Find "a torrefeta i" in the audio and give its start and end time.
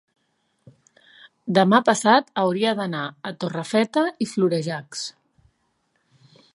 3.31-4.31